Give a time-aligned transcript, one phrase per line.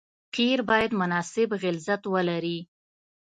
[0.35, 2.57] قیر باید مناسب غلظت ولري